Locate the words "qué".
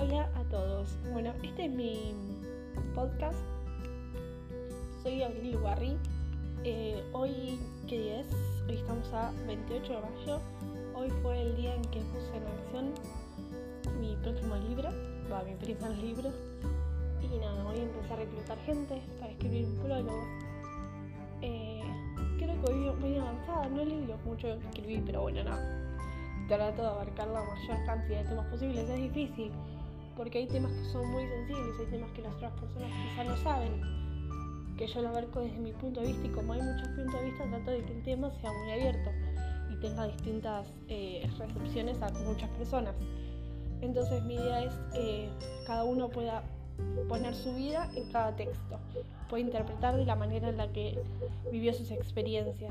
7.86-7.98